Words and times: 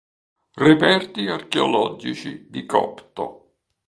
Reperti 0.57 1.27
archeologici 1.29 2.47
di 2.49 2.65
Copto 2.65 3.53